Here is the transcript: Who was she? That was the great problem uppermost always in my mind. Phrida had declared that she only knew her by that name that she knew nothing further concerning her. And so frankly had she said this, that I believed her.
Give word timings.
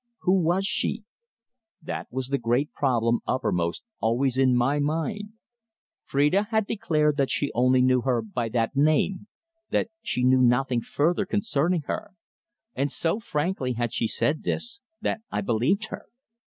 Who 0.21 0.41
was 0.41 0.65
she? 0.65 1.03
That 1.79 2.07
was 2.11 2.29
the 2.29 2.39
great 2.39 2.73
problem 2.73 3.19
uppermost 3.27 3.83
always 3.99 4.35
in 4.35 4.55
my 4.55 4.79
mind. 4.79 5.33
Phrida 6.05 6.47
had 6.49 6.65
declared 6.65 7.17
that 7.17 7.29
she 7.29 7.51
only 7.53 7.83
knew 7.83 8.01
her 8.01 8.23
by 8.23 8.49
that 8.49 8.75
name 8.75 9.27
that 9.69 9.91
she 10.01 10.23
knew 10.23 10.41
nothing 10.41 10.81
further 10.81 11.27
concerning 11.27 11.81
her. 11.83 12.15
And 12.73 12.91
so 12.91 13.19
frankly 13.19 13.73
had 13.73 13.93
she 13.93 14.07
said 14.07 14.41
this, 14.41 14.81
that 15.01 15.21
I 15.29 15.41
believed 15.41 15.89
her. 15.89 16.07